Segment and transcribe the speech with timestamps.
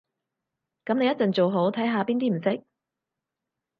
[0.83, 2.65] 噉你一陣做好，睇下邊啲唔識